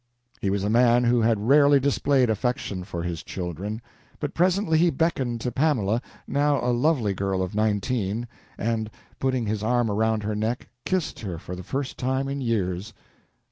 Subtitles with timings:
[0.41, 3.83] He was a man who had rarely displayed affection for his children.
[4.19, 8.27] But presently he beckoned to Pamela, now a lovely girl of nineteen,
[8.57, 12.95] and, putting his arm around her neck, kissed her for the first time in years.